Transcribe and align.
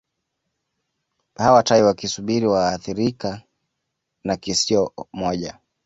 Hawa 1.35 1.63
tai 1.63 1.83
wakisubiri 1.83 2.47
waathirika 2.47 3.41
na 4.23 4.37
kisio 4.37 4.93
moja 5.13 5.59